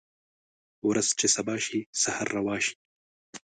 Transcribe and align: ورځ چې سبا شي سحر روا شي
ورځ 0.89 1.07
چې 1.19 1.27
سبا 1.35 1.55
شي 1.65 1.79
سحر 2.01 2.27
روا 2.37 2.57
شي 2.65 2.75